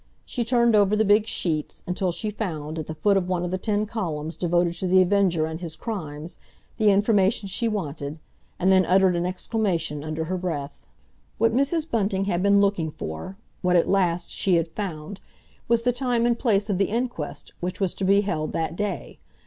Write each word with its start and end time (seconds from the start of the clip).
She 0.25 0.43
turned 0.43 0.75
over 0.75 0.95
the 0.95 1.05
big 1.05 1.27
sheets, 1.27 1.83
until 1.85 2.11
she 2.11 2.31
found, 2.31 2.79
at 2.79 2.87
the 2.87 2.95
foot 2.95 3.17
of 3.17 3.29
one 3.29 3.45
of 3.45 3.51
the 3.51 3.59
ten 3.59 3.85
columns 3.85 4.35
devoted 4.35 4.73
to 4.77 4.87
The 4.87 4.99
Avenger 4.99 5.45
and 5.45 5.61
his 5.61 5.75
crimes, 5.75 6.39
the 6.79 6.89
information 6.89 7.47
she 7.47 7.67
wanted, 7.67 8.17
and 8.57 8.71
then 8.71 8.83
uttered 8.83 9.15
an 9.15 9.27
exclamation 9.27 10.03
under 10.03 10.23
her 10.23 10.37
breath. 10.37 10.87
What 11.37 11.53
Mrs. 11.53 11.87
Bunting 11.87 12.25
had 12.25 12.41
been 12.41 12.59
looking 12.61 12.89
for—what 12.89 13.75
at 13.75 13.87
last 13.87 14.31
she 14.31 14.55
had 14.55 14.69
found—was 14.69 15.83
the 15.83 15.93
time 15.93 16.25
and 16.25 16.39
place 16.39 16.67
of 16.67 16.79
the 16.79 16.85
inquest 16.89 17.53
which 17.59 17.79
was 17.79 17.93
to 17.93 18.03
be 18.03 18.21
held 18.21 18.53
that 18.53 18.75
day. 18.75 19.19